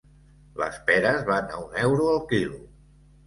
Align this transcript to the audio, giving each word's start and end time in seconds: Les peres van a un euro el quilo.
Les 0.61 0.77
peres 0.87 1.27
van 1.27 1.53
a 1.53 1.59
un 1.65 1.77
euro 1.83 2.09
el 2.15 2.19
quilo. 2.33 2.59